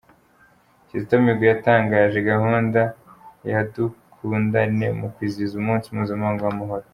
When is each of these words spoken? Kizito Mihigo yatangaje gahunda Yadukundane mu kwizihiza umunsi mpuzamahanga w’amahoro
Kizito 0.87 1.15
Mihigo 1.23 1.45
yatangaje 1.51 2.17
gahunda 2.31 2.81
Yadukundane 3.51 4.87
mu 4.99 5.07
kwizihiza 5.13 5.53
umunsi 5.57 5.85
mpuzamahanga 5.93 6.43
w’amahoro 6.45 6.85